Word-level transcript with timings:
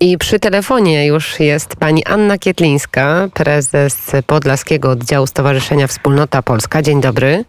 I 0.00 0.18
przy 0.18 0.40
telefonie 0.40 1.06
już 1.06 1.40
jest 1.40 1.76
pani 1.76 2.04
Anna 2.04 2.38
Kietlińska, 2.38 3.28
prezes 3.34 4.12
Podlaskiego 4.26 4.90
Oddziału 4.90 5.26
Stowarzyszenia 5.26 5.86
Wspólnota 5.86 6.42
Polska. 6.42 6.82
Dzień 6.82 7.00
dobry. 7.00 7.44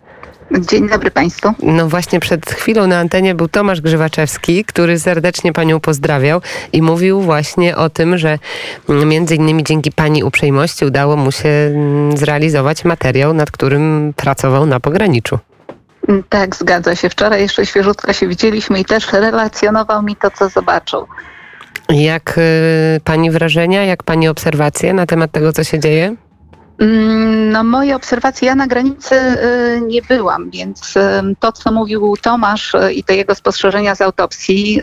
Dzień 0.60 0.90
dobry 0.90 1.12
Państwu. 1.12 1.54
No 1.64 1.90
właśnie 1.90 2.20
przed 2.20 2.46
chwilą 2.46 2.88
na 2.88 3.00
antenie 3.00 3.36
był 3.36 3.48
Tomasz 3.48 3.82
Grzywaczewski, 3.82 4.66
który 4.66 5.00
serdecznie 5.00 5.54
Panią 5.54 5.80
pozdrawiał 5.80 6.42
i 6.74 6.82
mówił 6.82 7.22
właśnie 7.22 7.76
o 7.76 7.90
tym, 7.90 8.18
że 8.18 8.40
między 8.90 9.36
innymi 9.36 9.64
dzięki 9.64 9.92
Pani 9.92 10.24
uprzejmości 10.24 10.86
udało 10.86 11.16
mu 11.16 11.32
się 11.32 11.50
mm, 11.50 12.18
zrealizować 12.18 12.86
materiał, 12.86 13.34
nad 13.34 13.52
którym 13.52 14.14
pracował 14.16 14.66
na 14.66 14.80
pograniczu. 14.80 15.40
Tak, 16.30 16.56
zgadza 16.56 16.96
się. 16.96 17.10
Wczoraj 17.10 17.42
jeszcze 17.42 17.66
świeżutko 17.66 18.14
się 18.14 18.28
widzieliśmy 18.28 18.80
i 18.80 18.86
też 18.86 19.14
relacjonował 19.14 20.04
mi 20.04 20.16
to, 20.16 20.32
co 20.32 20.50
zobaczył. 20.50 21.08
Jak 21.90 22.38
y, 22.38 23.02
Pani 23.04 23.32
wrażenia, 23.32 23.84
jak 23.84 24.04
Pani 24.04 24.28
obserwacje 24.28 24.94
na 24.94 25.06
temat 25.06 25.32
tego, 25.32 25.54
co 25.54 25.64
się 25.64 25.80
dzieje? 25.80 26.16
Mm, 26.80 27.52
no 27.52 27.64
moje 27.64 27.96
obserwacje, 27.96 28.48
ja 28.48 28.56
na 28.56 28.68
granicy 28.68 29.16
y, 29.16 29.82
nie 29.82 30.02
byłam, 30.02 30.50
więc 30.50 30.98
y, 30.98 31.00
to, 31.40 31.52
co 31.52 31.72
mówił 31.72 32.18
Tomasz 32.22 32.74
y, 32.74 32.94
i 32.94 33.04
te 33.04 33.16
jego 33.16 33.36
spostrzeżenia 33.36 33.96
z 33.96 34.02
autopsji 34.02 34.82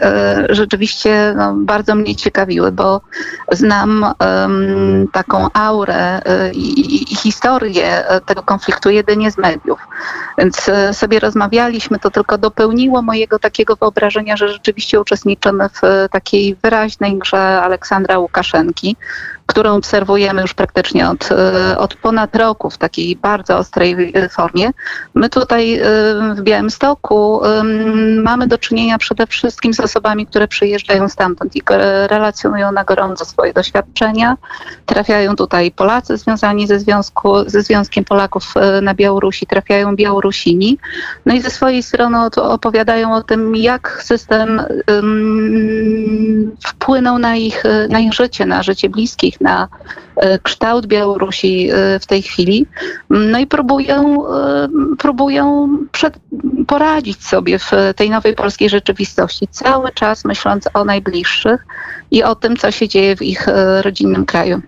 rzeczywiście 0.48 1.34
no, 1.36 1.54
bardzo 1.56 1.94
mnie 1.94 2.16
ciekawiły, 2.16 2.72
bo 2.72 3.00
znam 3.52 4.06
taką 5.12 5.48
aurę 5.52 6.20
i, 6.52 7.12
i 7.12 7.16
historię 7.16 8.04
tego 8.26 8.42
konfliktu 8.42 8.90
jedynie 8.90 9.30
z 9.30 9.38
mediów. 9.38 9.78
Więc 10.38 10.70
sobie 10.92 11.20
rozmawialiśmy, 11.20 11.98
to 11.98 12.10
tylko 12.10 12.38
dopełniło 12.38 13.02
mojego 13.02 13.38
takiego 13.38 13.76
wyobrażenia, 13.76 14.36
że 14.36 14.48
rzeczywiście 14.48 15.00
uczestniczymy 15.00 15.68
w 15.68 16.08
takiej 16.10 16.56
wyraźnej 16.62 17.18
grze 17.18 17.62
Aleksandra 17.62 18.18
Łukaszenki, 18.18 18.96
którą 19.46 19.74
obserwujemy 19.74 20.42
już 20.42 20.54
praktycznie 20.54 21.08
od, 21.10 21.32
e, 21.32 21.78
od 21.78 21.94
ponad 21.94 22.36
roku 22.36 22.70
w 22.70 22.78
takiej 22.78 23.16
bardzo 23.16 23.58
ostrej 23.58 24.12
e, 24.14 24.28
formie. 24.28 24.70
My 25.14 25.28
tutaj 25.28 25.74
e, 25.74 25.82
w 26.34 26.40
Białymstoku 26.42 27.40
mamy 28.22 28.46
do 28.46 28.58
czynienia 28.58 28.98
przede 28.98 29.26
wszystkim 29.26 29.74
z 29.74 29.80
osobami, 29.80 30.26
które 30.26 30.48
przyjeżdżają 30.48 31.08
stamtąd 31.08 31.56
i 31.56 31.62
relacjonują 32.06 32.72
na 32.72 32.84
gorąco 32.84 33.24
swoje 33.24 33.52
doświadczenia. 33.52 34.36
Trafiają 34.86 35.36
tutaj 35.36 35.70
Polacy 35.70 36.16
związani 36.16 36.66
ze, 36.66 36.80
związku, 36.80 37.34
ze 37.46 37.62
Związkiem 37.62 38.04
Polaków 38.04 38.54
na 38.82 38.94
Białorusi, 38.94 39.46
trafiają 39.46 39.96
Białorusini. 39.96 40.78
No 41.26 41.34
i 41.34 41.40
ze 41.40 41.50
swojej 41.50 41.82
strony 41.82 42.18
opowiadają 42.36 43.14
o 43.14 43.22
tym, 43.22 43.56
jak 43.56 44.02
system 44.04 44.62
wpłynął 46.66 47.18
na 47.18 47.36
ich, 47.36 47.62
na 47.88 48.00
ich 48.00 48.12
życie, 48.12 48.46
na 48.46 48.62
życie 48.62 48.88
bliskich, 48.88 49.35
na 49.40 49.68
e, 50.16 50.38
kształt 50.38 50.86
Białorusi 50.86 51.70
e, 51.70 52.00
w 52.00 52.06
tej 52.06 52.22
chwili. 52.22 52.66
No 53.10 53.38
i 53.38 53.46
próbują, 53.46 54.28
e, 54.28 54.68
próbują 54.98 55.68
przed, 55.92 56.14
poradzić 56.66 57.26
sobie 57.26 57.58
w 57.58 57.70
tej 57.96 58.10
nowej 58.10 58.34
polskiej 58.34 58.68
rzeczywistości, 58.68 59.48
cały 59.48 59.92
czas 59.92 60.24
myśląc 60.24 60.68
o 60.74 60.84
najbliższych 60.84 61.66
i 62.10 62.22
o 62.22 62.34
tym, 62.34 62.56
co 62.56 62.70
się 62.70 62.88
dzieje 62.88 63.16
w 63.16 63.22
ich 63.22 63.46
rodzinnym 63.82 64.26
kraju. 64.26 64.62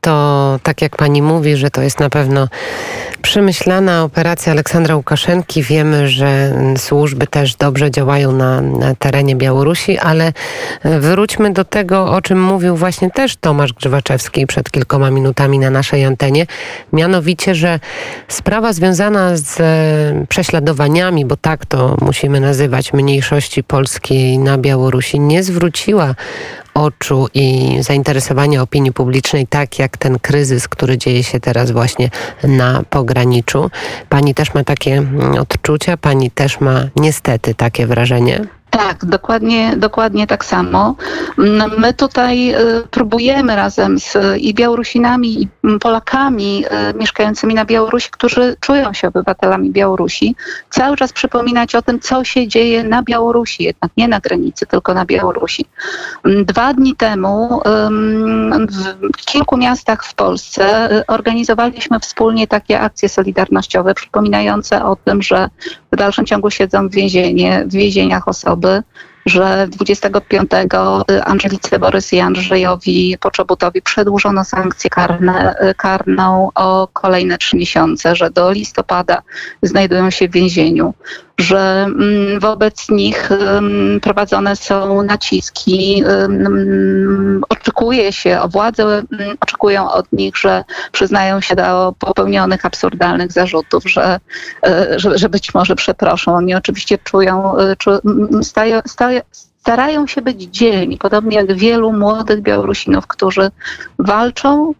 To 0.00 0.58
tak 0.62 0.82
jak 0.82 0.96
pani 0.96 1.22
mówi, 1.22 1.56
że 1.56 1.70
to 1.70 1.82
jest 1.82 2.00
na 2.00 2.10
pewno 2.10 2.48
przemyślana 3.22 4.04
operacja 4.04 4.52
Aleksandra 4.52 4.96
Łukaszenki. 4.96 5.62
Wiemy, 5.62 6.08
że 6.08 6.54
służby 6.76 7.26
też 7.26 7.56
dobrze 7.56 7.90
działają 7.90 8.32
na, 8.32 8.60
na, 8.60 8.94
terenie 8.94 9.36
Białorusi, 9.36 9.98
ale 9.98 10.32
wróćmy 10.84 11.52
do 11.52 11.64
tego, 11.64 12.10
o 12.10 12.22
czym 12.22 12.42
mówił 12.42 12.76
właśnie 12.76 13.10
też 13.10 13.36
Tomasz 13.36 13.72
Grzywaczewski 13.72 14.46
przed 14.46 14.70
kilkoma 14.70 15.10
minutami 15.10 15.58
na 15.58 15.70
naszej 15.70 16.04
antenie. 16.04 16.46
Mianowicie, 16.92 17.54
że 17.54 17.80
sprawa 18.28 18.72
związana 18.72 19.36
z 19.36 19.60
e, 19.60 20.26
prześladowaniami, 20.28 21.26
bo 21.26 21.36
tak 21.36 21.66
to 21.66 21.96
musimy 22.00 22.40
nazywać, 22.40 22.92
mniejszości 22.92 23.64
polskiej 23.64 24.38
na 24.38 24.58
Białorusi 24.58 25.20
nie 25.20 25.42
zwróciła 25.42 26.14
oczu 26.74 27.28
i 27.34 27.76
zainteresowania 27.80 28.62
opinii 28.62 28.92
publicznej, 28.92 29.46
tak 29.46 29.78
jak 29.78 29.96
ten 29.96 30.18
kryzys, 30.18 30.68
który 30.68 30.98
dzieje 30.98 31.22
się 31.22 31.40
teraz 31.40 31.70
właśnie 31.70 32.10
na 32.44 32.82
pograniczu. 32.90 33.70
Pani 34.08 34.34
też 34.34 34.54
ma 34.54 34.64
takie 34.64 34.92
mm, 34.92 35.34
odczucia, 35.38 35.96
pani 35.96 36.30
też 36.30 36.60
ma 36.60 36.84
niestety 36.96 37.54
takie 37.54 37.86
wrażenie. 37.86 38.59
Tak, 38.70 39.04
dokładnie, 39.04 39.76
dokładnie 39.76 40.26
tak 40.26 40.44
samo. 40.44 40.94
Mm, 41.38 41.70
my 41.78 41.94
tutaj 41.94 42.54
y, 42.54 42.82
próbujemy 42.90 43.56
razem 43.56 43.98
z 43.98 44.16
i 44.38 44.54
Białorusinami, 44.54 45.42
i 45.42 45.48
Polakami 45.80 46.64
y, 46.94 46.98
mieszkającymi 46.98 47.54
na 47.54 47.64
Białorusi, 47.64 48.10
którzy 48.10 48.56
czują 48.60 48.92
się 48.92 49.08
obywatelami 49.08 49.70
Białorusi, 49.70 50.36
cały 50.70 50.96
czas 50.96 51.12
przypominać 51.12 51.74
o 51.74 51.82
tym, 51.82 52.00
co 52.00 52.24
się 52.24 52.48
dzieje 52.48 52.84
na 52.84 53.02
Białorusi, 53.02 53.64
jednak 53.64 53.90
nie 53.96 54.08
na 54.08 54.20
granicy, 54.20 54.66
tylko 54.66 54.94
na 54.94 55.04
Białorusi. 55.04 55.64
Mm, 56.24 56.44
dwa 56.44 56.74
dni 56.74 56.96
temu 56.96 57.62
w 59.18 59.24
kilku 59.26 59.56
miastach 59.56 60.04
w 60.04 60.14
Polsce 60.14 60.92
y, 60.92 61.06
organizowaliśmy 61.06 62.00
wspólnie 62.00 62.46
takie 62.46 62.80
akcje 62.80 63.08
solidarnościowe, 63.08 63.94
przypominające 63.94 64.84
o 64.84 64.96
tym, 64.96 65.22
że 65.22 65.48
w 65.92 65.96
dalszym 65.96 66.26
ciągu 66.26 66.50
siedzą 66.50 66.88
w, 66.88 66.92
więzienie, 66.92 67.64
w 67.66 67.72
więzieniach 67.72 68.28
osoby, 68.28 68.59
available 68.64 68.84
że 69.30 69.66
25 69.68 70.50
y, 71.10 71.24
Angelice 71.24 71.78
Borys 71.78 72.12
i 72.12 72.20
Andrzejowi 72.20 73.16
Poczobutowi 73.20 73.82
przedłużono 73.82 74.44
sankcję 74.44 74.90
karne, 74.90 75.54
y, 75.70 75.74
karną 75.74 76.50
o 76.54 76.88
kolejne 76.92 77.38
trzy 77.38 77.56
miesiące, 77.56 78.16
że 78.16 78.30
do 78.30 78.52
listopada 78.52 79.22
znajdują 79.62 80.10
się 80.10 80.28
w 80.28 80.32
więzieniu, 80.32 80.94
że 81.40 81.86
mm, 81.86 82.40
wobec 82.40 82.88
nich 82.88 83.28
prowadzone 84.02 84.56
są 84.56 85.02
naciski, 85.02 86.04
oczekuje 87.48 88.12
się, 88.12 88.40
władze 88.48 89.02
oczekują 89.40 89.90
od 89.90 90.12
nich, 90.12 90.36
że 90.36 90.64
przyznają 90.92 91.40
się 91.40 91.56
do 91.56 91.94
popełnionych 91.98 92.66
absurdalnych 92.66 93.32
zarzutów, 93.32 93.90
że, 93.90 94.20
y, 94.66 94.98
że, 94.98 95.18
że 95.18 95.28
być 95.28 95.54
może 95.54 95.74
przeproszą. 95.74 96.34
Oni 96.34 96.54
oczywiście 96.54 96.98
czują, 96.98 97.54
stają, 98.42 98.80
stają 98.86 99.19
starają 99.32 100.06
się 100.06 100.22
być 100.22 100.42
dzielni, 100.42 100.98
podobnie 100.98 101.36
jak 101.36 101.52
wielu 101.52 101.92
młodych 101.92 102.40
Białorusinów, 102.40 103.06
którzy 103.06 103.50
walczą 103.98 104.74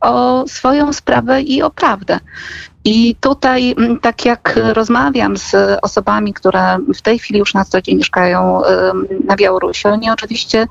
o 0.00 0.44
swoją 0.48 0.92
sprawę 0.92 1.42
i 1.42 1.62
o 1.62 1.70
prawdę. 1.70 2.20
I 2.84 3.16
tutaj, 3.20 3.76
tak 4.02 4.24
jak 4.24 4.60
rozmawiam 4.72 5.36
z 5.36 5.54
osobami, 5.82 6.34
które 6.34 6.78
w 6.94 7.02
tej 7.02 7.18
chwili 7.18 7.38
już 7.38 7.54
na 7.54 7.64
co 7.64 7.82
dzień 7.82 7.96
mieszkają 7.96 8.62
na 9.24 9.36
Białorusi, 9.36 9.88
oni 9.88 10.10
oczywiście 10.10 10.66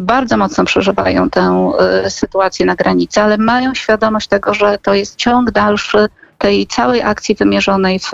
bardzo 0.00 0.36
mocno 0.36 0.64
przeżywają 0.64 1.30
tę 1.30 1.72
e, 1.78 2.10
sytuację 2.10 2.66
na 2.66 2.74
granicy, 2.74 3.20
ale 3.20 3.38
mają 3.38 3.74
świadomość 3.74 4.28
tego, 4.28 4.54
że 4.54 4.78
to 4.78 4.94
jest 4.94 5.16
ciąg 5.16 5.50
dalszy 5.50 6.08
tej 6.38 6.66
całej 6.66 7.02
akcji 7.02 7.34
wymierzonej 7.34 7.98
w 7.98 8.12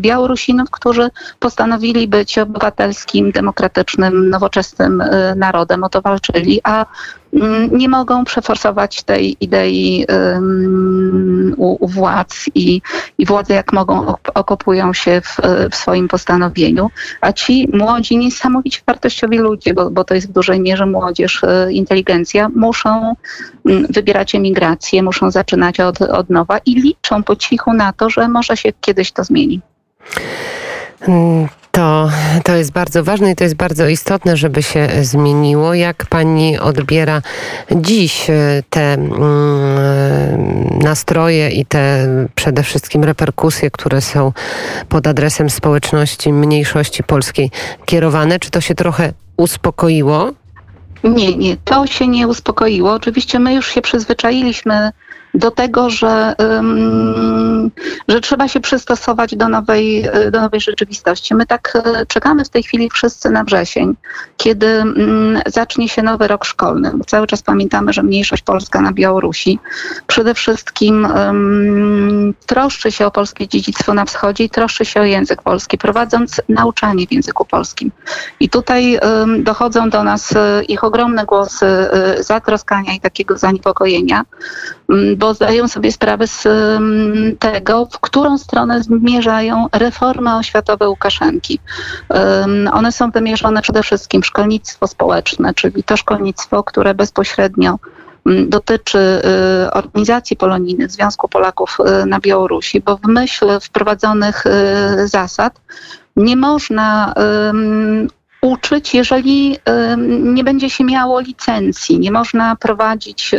Białorusinów, 0.00 0.70
którzy 0.70 1.10
postanowili 1.38 2.08
być 2.08 2.38
obywatelskim, 2.38 3.30
demokratycznym, 3.32 4.30
nowoczesnym 4.30 5.00
y, 5.00 5.34
narodem, 5.36 5.84
o 5.84 5.88
to 5.88 6.02
walczyli, 6.02 6.60
a 6.64 6.86
nie 7.72 7.88
mogą 7.88 8.24
przeforsować 8.24 9.02
tej 9.02 9.36
idei 9.40 10.06
u, 11.56 11.88
władz 11.88 12.44
i, 12.54 12.80
i 13.18 13.26
władze 13.26 13.54
jak 13.54 13.72
mogą 13.72 14.14
okopują 14.34 14.92
się 14.92 15.20
w, 15.20 15.36
w, 15.70 15.76
swoim 15.76 16.08
postanowieniu, 16.08 16.90
a 17.20 17.32
ci 17.32 17.68
młodzi, 17.72 18.16
niesamowicie 18.16 18.80
wartościowi 18.86 19.38
ludzie, 19.38 19.74
bo, 19.74 19.90
bo 19.90 20.04
to 20.04 20.14
jest 20.14 20.28
w 20.28 20.32
dużej 20.32 20.60
mierze 20.60 20.86
młodzież, 20.86 21.42
y, 21.42 21.72
inteligencja, 21.72 22.48
muszą 22.54 23.14
mm, 23.66 23.86
wybierać 23.90 24.34
emigrację, 24.34 25.02
muszą 25.02 25.30
zaczynać 25.30 25.80
od, 25.80 26.02
od 26.02 26.30
nowa 26.30 26.58
i 26.58 26.74
liczą 26.74 27.22
po 27.22 27.36
cichu 27.36 27.72
na 27.72 27.92
to, 27.92 28.10
że 28.10 28.28
może 28.28 28.56
się 28.56 28.72
kiedyś 28.80 29.12
to 29.12 29.24
zmieni. 29.24 29.60
To, 31.72 32.10
to 32.44 32.54
jest 32.54 32.72
bardzo 32.72 33.04
ważne 33.04 33.30
i 33.30 33.36
to 33.36 33.44
jest 33.44 33.56
bardzo 33.56 33.88
istotne, 33.88 34.36
żeby 34.36 34.62
się 34.62 34.88
zmieniło. 35.02 35.74
Jak 35.74 36.06
pani 36.06 36.58
odbiera 36.58 37.22
dziś 37.76 38.30
e, 38.30 38.62
te 38.70 38.94
mm, 38.94 39.18
nastroje 40.82 41.50
i 41.50 41.66
te 41.66 42.08
przede 42.34 42.62
wszystkim 42.62 43.04
reperkusje, 43.04 43.70
które 43.70 44.00
są 44.00 44.32
pod 44.88 45.06
adresem 45.06 45.50
społeczności 45.50 46.32
mniejszości 46.32 47.02
polskiej 47.02 47.50
kierowane? 47.84 48.38
Czy 48.38 48.50
to 48.50 48.60
się 48.60 48.74
trochę 48.74 49.12
uspokoiło? 49.36 50.32
Nie, 51.04 51.36
nie, 51.36 51.56
to 51.56 51.86
się 51.86 52.08
nie 52.08 52.28
uspokoiło. 52.28 52.92
Oczywiście 52.92 53.38
my 53.38 53.54
już 53.54 53.74
się 53.74 53.82
przyzwyczailiśmy 53.82 54.90
do 55.34 55.50
tego, 55.50 55.90
że, 55.90 56.34
że 58.08 58.20
trzeba 58.20 58.48
się 58.48 58.60
przystosować 58.60 59.36
do 59.36 59.48
nowej, 59.48 60.08
do 60.32 60.40
nowej 60.40 60.60
rzeczywistości. 60.60 61.34
My 61.34 61.46
tak 61.46 61.82
czekamy 62.08 62.44
w 62.44 62.48
tej 62.48 62.62
chwili 62.62 62.90
wszyscy 62.90 63.30
na 63.30 63.44
wrzesień, 63.44 63.96
kiedy 64.36 64.84
zacznie 65.46 65.88
się 65.88 66.02
nowy 66.02 66.28
rok 66.28 66.44
szkolny. 66.44 66.92
Cały 67.06 67.26
czas 67.26 67.42
pamiętamy, 67.42 67.92
że 67.92 68.02
mniejszość 68.02 68.42
polska 68.42 68.80
na 68.80 68.92
Białorusi 68.92 69.58
przede 70.06 70.34
wszystkim 70.34 71.08
troszczy 72.46 72.92
się 72.92 73.06
o 73.06 73.10
polskie 73.10 73.48
dziedzictwo 73.48 73.94
na 73.94 74.04
wschodzie 74.04 74.44
i 74.44 74.50
troszczy 74.50 74.84
się 74.84 75.00
o 75.00 75.04
język 75.04 75.42
polski, 75.42 75.78
prowadząc 75.78 76.40
nauczanie 76.48 77.06
w 77.06 77.12
języku 77.12 77.44
polskim. 77.44 77.90
I 78.40 78.48
tutaj 78.48 78.98
dochodzą 79.38 79.90
do 79.90 80.04
nas 80.04 80.32
e, 80.36 80.62
ich 80.64 80.84
ogromne 80.84 81.24
głosy 81.24 81.66
e, 81.66 82.22
zatroskania 82.22 82.92
i 82.94 83.00
takiego 83.00 83.38
zaniepokojenia, 83.38 84.24
bo 85.20 85.34
zdają 85.34 85.68
sobie 85.68 85.92
sprawę 85.92 86.26
z 86.26 86.48
tego, 87.38 87.86
w 87.86 88.00
którą 88.00 88.38
stronę 88.38 88.82
zmierzają 88.82 89.66
reformy 89.72 90.36
oświatowe 90.36 90.88
Łukaszenki. 90.88 91.58
One 92.72 92.92
są 92.92 93.10
wymierzone 93.10 93.62
przede 93.62 93.82
wszystkim 93.82 94.22
w 94.22 94.26
szkolnictwo 94.26 94.86
społeczne, 94.86 95.54
czyli 95.54 95.82
to 95.82 95.96
szkolnictwo, 95.96 96.64
które 96.64 96.94
bezpośrednio 96.94 97.78
dotyczy 98.26 98.98
y, 99.66 99.70
organizacji 99.70 100.36
polonijnych 100.36 100.90
Związku 100.90 101.28
Polaków 101.28 101.78
y, 102.02 102.06
na 102.06 102.20
Białorusi, 102.20 102.80
bo 102.80 102.96
w 102.96 103.06
myśl 103.06 103.60
wprowadzonych 103.60 104.46
y, 104.46 105.08
zasad 105.08 105.60
nie 106.16 106.36
można 106.36 107.14
uczyć, 108.42 108.94
jeżeli 108.94 109.56
nie 110.08 110.44
będzie 110.44 110.70
się 110.70 110.84
miało 110.84 111.20
licencji. 111.20 111.98
Nie 111.98 112.12
można 112.12 112.56
prowadzić 112.56 113.34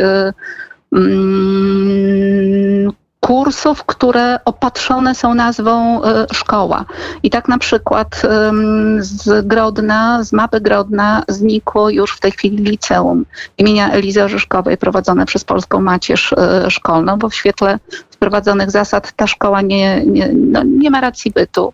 kursów, 3.20 3.84
które 3.84 4.44
opatrzone 4.44 5.14
są 5.14 5.34
nazwą 5.34 6.04
e, 6.04 6.26
szkoła. 6.32 6.84
I 7.22 7.30
tak 7.30 7.48
na 7.48 7.58
przykład 7.58 8.22
z 8.98 9.46
Grodna, 9.46 10.24
z 10.24 10.32
mapy 10.32 10.60
Grodna 10.60 11.22
znikło 11.28 11.90
już 11.90 12.16
w 12.16 12.20
tej 12.20 12.32
chwili 12.32 12.64
liceum 12.64 13.24
imienia 13.58 13.90
Elizy 13.90 14.24
Orzyszkowej 14.24 14.76
prowadzone 14.76 15.26
przez 15.26 15.44
Polską 15.44 15.80
Macierz 15.80 16.32
e, 16.32 16.70
Szkolną, 16.70 17.18
bo 17.18 17.28
w 17.28 17.34
świetle 17.34 17.78
wprowadzonych 18.22 18.70
zasad 18.70 19.12
ta 19.12 19.26
szkoła 19.26 19.60
nie, 19.60 20.06
nie, 20.06 20.30
no, 20.32 20.62
nie 20.62 20.90
ma 20.90 21.00
racji 21.00 21.30
bytu. 21.30 21.72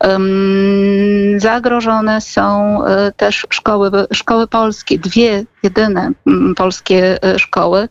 Um, 0.00 1.40
zagrożone 1.40 2.20
są 2.20 2.78
e, 2.84 3.12
też 3.12 3.46
szkoły, 3.50 3.90
szkoły 4.12 4.46
polskie, 4.46 4.98
dwie 4.98 5.44
jedyne 5.62 6.12
um, 6.26 6.54
polskie 6.54 7.22
e, 7.22 7.38
szkoły. 7.38 7.88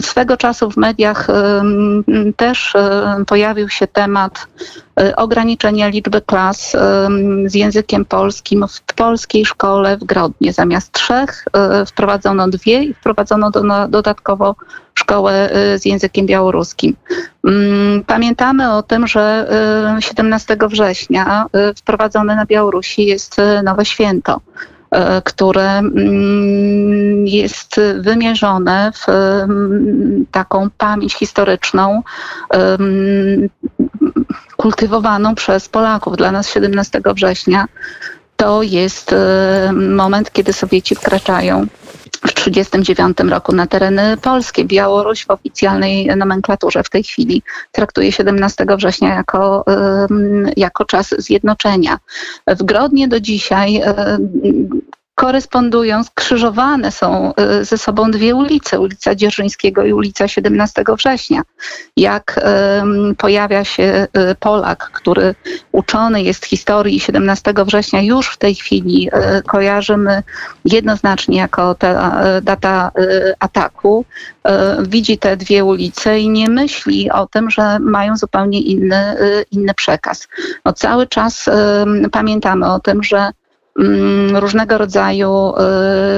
Swego 0.00 0.36
czasu 0.36 0.70
w 0.70 0.76
mediach 0.76 1.28
też 2.36 2.74
e, 2.74 3.24
pojawił 3.26 3.68
się 3.68 3.86
temat 3.86 4.46
ograniczenia 5.16 5.88
liczby 5.88 6.20
klas 6.20 6.76
z 7.46 7.54
językiem 7.54 8.04
polskim 8.04 8.64
w 8.68 8.94
polskiej 8.94 9.46
szkole 9.46 9.96
w 9.96 10.04
Grodnie. 10.04 10.52
Zamiast 10.52 10.92
trzech 10.92 11.44
wprowadzono 11.86 12.48
dwie 12.48 12.82
i 12.82 12.94
wprowadzono 12.94 13.50
do, 13.50 13.88
dodatkowo 13.88 14.54
szkołę 14.94 15.56
y, 15.74 15.78
z 15.78 15.84
językiem 15.84 16.26
białoruskim. 16.26 16.96
Mm, 17.44 18.04
pamiętamy 18.04 18.72
o 18.72 18.82
tym, 18.82 19.06
że 19.06 19.48
17 20.00 20.54
y, 20.54 20.68
września 20.68 21.46
y, 21.70 21.74
wprowadzone 21.74 22.36
na 22.36 22.46
Białorusi 22.46 23.06
jest 23.06 23.36
nowe 23.64 23.84
święto 23.84 24.40
które 25.24 25.78
mm, 25.78 27.26
jest 27.26 27.80
wymierzone 27.98 28.92
w 28.94 29.06
taką 30.30 30.70
pamięć 30.78 31.14
historyczną 31.14 32.02
kultywowaną 34.56 35.34
przez 35.34 35.68
Polaków. 35.68 36.16
Dla 36.16 36.32
nas 36.32 36.48
17 36.48 37.00
września 37.14 37.66
to 38.36 38.62
jest 38.62 39.14
moment, 39.72 40.32
kiedy 40.32 40.52
Sowieci 40.52 40.94
wkraczają 40.94 41.66
w 42.22 42.34
1939 42.34 43.30
roku 43.30 43.52
na 43.52 43.66
tereny 43.66 44.16
polskie. 44.16 44.64
Białoruś 44.64 45.26
w 45.26 45.30
oficjalnej 45.30 46.06
nomenklaturze 46.16 46.82
w 46.82 46.90
tej 46.90 47.02
chwili 47.02 47.42
traktuje 47.72 48.12
17 48.12 48.66
września 48.76 49.14
jako, 49.14 49.64
jako 50.56 50.84
czas 50.84 51.14
zjednoczenia. 51.18 51.98
W 52.46 52.62
Grodnie 52.62 53.08
do 53.08 53.20
dzisiaj 53.20 53.82
korespondują, 55.14 56.04
skrzyżowane 56.04 56.92
są 56.92 57.32
y, 57.60 57.64
ze 57.64 57.78
sobą 57.78 58.10
dwie 58.10 58.34
ulice, 58.34 58.80
ulica 58.80 59.14
Dzierżyńskiego 59.14 59.84
i 59.84 59.92
ulica 59.92 60.28
17 60.28 60.84
września. 60.98 61.42
Jak 61.96 62.40
pojawia 63.18 63.64
się 63.64 64.06
y, 64.30 64.34
Polak, 64.34 64.90
który 64.92 65.34
uczony 65.72 66.22
jest 66.22 66.46
historii 66.46 67.00
17 67.00 67.54
września, 67.66 68.02
już 68.02 68.28
w 68.28 68.38
tej 68.38 68.54
chwili 68.54 69.08
y, 69.08 69.42
kojarzymy 69.42 70.22
jednoznacznie 70.64 71.38
jako 71.38 71.74
ta 71.74 72.22
data 72.42 72.90
ataku, 73.38 74.04
widzi 74.82 75.18
te 75.18 75.36
dwie 75.36 75.64
ulice 75.64 76.20
i 76.20 76.28
nie 76.28 76.48
myśli 76.48 77.10
o 77.10 77.26
tym, 77.26 77.50
że 77.50 77.78
mają 77.78 78.16
zupełnie 78.16 78.60
inny, 78.60 79.16
inny 79.50 79.74
przekaz. 79.74 80.28
No, 80.64 80.72
cały 80.72 81.06
czas 81.06 81.48
pamiętamy 82.12 82.72
o 82.72 82.80
tym, 82.80 83.02
że 83.02 83.30
różnego 84.34 84.78
rodzaju 84.78 85.52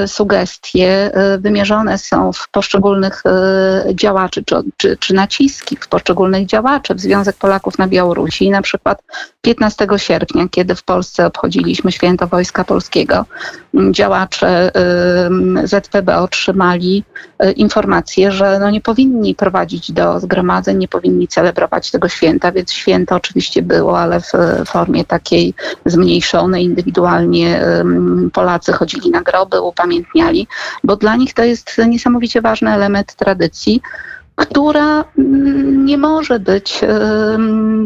y, 0.04 0.08
sugestie 0.08 1.10
y, 1.34 1.38
wymierzone 1.38 1.98
są 1.98 2.32
w 2.32 2.48
poszczególnych 2.48 3.22
y, 3.90 3.94
działaczy, 3.94 4.44
czy, 4.44 4.56
czy, 4.76 4.96
czy 4.96 5.14
naciski 5.14 5.76
w 5.80 5.88
poszczególnych 5.88 6.46
działaczy 6.46 6.94
w 6.94 7.00
Związek 7.00 7.36
Polaków 7.36 7.78
na 7.78 7.88
Białorusi. 7.88 8.50
Na 8.50 8.62
przykład 8.62 9.02
15 9.42 9.86
sierpnia, 9.96 10.48
kiedy 10.50 10.74
w 10.74 10.82
Polsce 10.82 11.26
obchodziliśmy 11.26 11.92
Święto 11.92 12.26
Wojska 12.26 12.64
Polskiego, 12.64 13.24
mm, 13.74 13.94
działacze 13.94 14.70
ZPB 15.64 16.18
otrzymali 16.18 17.04
informację, 17.56 18.32
że 18.32 18.58
no 18.58 18.70
nie 18.70 18.80
powinni 18.80 19.34
prowadzić 19.34 19.92
do 19.92 20.20
zgromadzeń, 20.20 20.78
nie 20.78 20.88
powinni 20.88 21.28
celebrować 21.28 21.90
tego 21.90 22.08
święta, 22.08 22.52
więc 22.52 22.72
święto 22.72 23.14
oczywiście 23.14 23.62
było, 23.62 24.00
ale 24.00 24.20
w 24.20 24.32
formie 24.66 25.04
takiej 25.04 25.54
zmniejszonej, 25.86 26.64
indywidualnie 26.64 27.44
Polacy 28.32 28.72
chodzili 28.72 29.10
na 29.10 29.22
groby, 29.22 29.60
upamiętniali, 29.60 30.46
bo 30.84 30.96
dla 30.96 31.16
nich 31.16 31.34
to 31.34 31.44
jest 31.44 31.80
niesamowicie 31.88 32.40
ważny 32.40 32.70
element 32.70 33.14
tradycji, 33.14 33.82
która 34.36 35.04
mm, 35.18 35.84
nie 35.84 35.98
może 35.98 36.40
być 36.40 36.80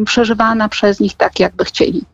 przeżywana 0.05 0.69
przez 0.69 1.01
nich 1.01 1.15
tak, 1.15 1.41
jakby 1.41 1.65
chcieli. 1.65 2.05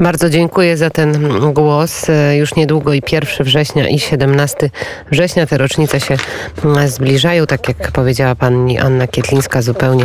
Bardzo 0.00 0.30
dziękuję 0.30 0.76
za 0.76 0.90
ten 0.90 1.28
głos. 1.52 2.06
Już 2.38 2.54
niedługo 2.54 2.92
i 2.92 3.02
1 3.12 3.46
września 3.46 3.88
i 3.88 3.98
17 3.98 4.70
września 5.10 5.46
te 5.46 5.58
rocznice 5.58 6.00
się 6.00 6.16
mm, 6.64 6.88
zbliżają. 6.88 7.46
Tak 7.46 7.68
jak 7.68 7.92
powiedziała 7.92 8.34
pani 8.34 8.78
Anna 8.78 9.06
Kietlińska, 9.06 9.62
zupełnie 9.62 10.04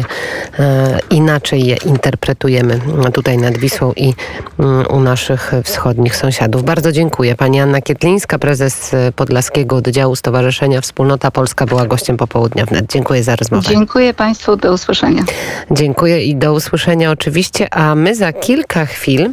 e, 0.60 1.00
inaczej 1.10 1.66
je 1.66 1.76
interpretujemy 1.76 2.80
tutaj 3.14 3.38
nad 3.38 3.58
Wisłą 3.58 3.94
i 3.96 4.14
mm, 4.60 4.88
u 4.88 5.00
naszych 5.00 5.52
wschodnich 5.64 6.16
sąsiadów. 6.16 6.64
Bardzo 6.64 6.92
dziękuję. 6.92 7.36
Pani 7.36 7.60
Anna 7.60 7.82
Kietlińska, 7.82 8.40
prezes 8.40 8.92
Podlaskiego 9.16 9.76
Oddziału 9.76 10.16
Stowarzyszenia 10.16 10.82
Wspólnota 10.82 11.32
Polska 11.32 11.66
była 11.66 11.86
gościem 11.86 12.18
popołudnia 12.18 12.66
wnet. 12.66 12.92
Dziękuję 12.92 13.24
za 13.24 13.36
rozmowę. 13.36 13.70
Dziękuję 13.70 14.14
Państwu. 14.14 14.56
Do 14.56 14.74
usłyszenia. 14.74 15.24
Dziękuję 15.72 16.24
i 16.24 16.36
do 16.36 16.54
usłyszenia 16.54 17.12
oczywiście, 17.12 17.74
a 17.74 17.96
my 17.96 18.16
za 18.16 18.34
kilka 18.34 18.86
chwil 18.86 19.30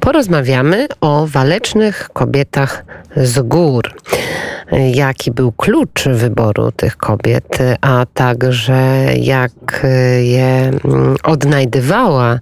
porozmawiamy 0.00 0.86
o 1.00 1.26
walecznych 1.26 2.08
kobietach 2.12 2.84
z 3.16 3.40
gór. 3.40 3.94
Jaki 4.94 5.30
był 5.30 5.52
klucz 5.52 6.04
wyboru 6.08 6.72
tych 6.72 6.96
kobiet, 6.96 7.58
a 7.80 8.06
także 8.14 9.06
jak 9.16 9.86
je 10.22 10.70
odnajdywała 11.22 12.38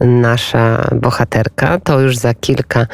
nasza 0.00 0.88
bohaterka, 0.92 1.80
to 1.84 2.00
już 2.00 2.18
za 2.18 2.34
kilka 2.34 2.86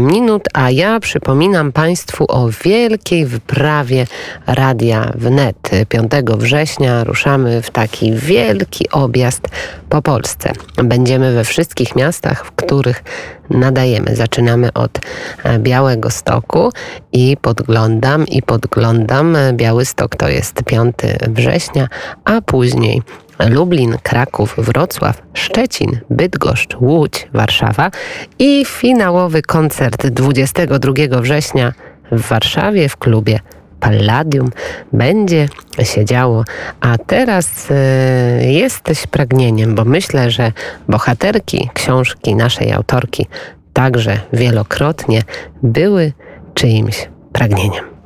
minut. 0.00 0.42
A 0.54 0.70
ja 0.70 1.00
przypominam 1.00 1.72
Państwu 1.72 2.24
o 2.28 2.48
wielkiej 2.64 3.26
wyprawie 3.26 4.06
Radia 4.46 5.12
Wnet. 5.14 5.70
5 5.88 6.12
września 6.36 7.04
ruszamy 7.04 7.62
w 7.62 7.70
taki 7.70 8.12
wielki 8.12 8.90
objazd 8.90 9.48
po 9.88 10.02
Polsce. 10.02 10.52
Będziemy 10.76 11.34
we 11.34 11.44
wszystkich 11.44 11.96
miastach, 11.96 12.46
w 12.46 12.52
których 12.52 12.89
nadajemy. 13.50 14.16
Zaczynamy 14.16 14.72
od 14.72 14.98
e, 15.44 15.58
Białego 15.58 16.10
Stoku 16.10 16.72
i 17.12 17.36
podglądam 17.36 18.26
i 18.26 18.42
podglądam. 18.42 19.36
Biały 19.52 19.84
Stok 19.84 20.16
to 20.16 20.28
jest 20.28 20.62
5 20.64 20.94
września, 21.28 21.88
a 22.24 22.40
później 22.40 23.02
Lublin, 23.48 23.96
Kraków, 24.02 24.54
Wrocław, 24.58 25.22
Szczecin, 25.34 26.00
Bydgoszcz, 26.10 26.76
Łódź, 26.80 27.28
Warszawa 27.32 27.90
i 28.38 28.64
finałowy 28.64 29.42
koncert 29.42 30.06
22 30.06 30.92
września 31.20 31.72
w 32.12 32.20
Warszawie 32.28 32.88
w 32.88 32.96
klubie 32.96 33.40
Palladium 33.80 34.50
będzie 34.92 35.48
się 35.82 36.04
działo. 36.04 36.44
A 36.80 36.98
teraz 36.98 37.70
y, 37.70 37.74
jesteś 38.44 39.06
pragnieniem, 39.06 39.74
bo 39.74 39.84
myślę, 39.84 40.30
że 40.30 40.52
bohaterki 40.88 41.70
książki 41.74 42.34
naszej 42.34 42.72
autorki 42.72 43.26
także 43.72 44.20
wielokrotnie 44.32 45.22
były 45.62 46.12
czyimś 46.54 47.08
pragnieniem. 47.32 47.99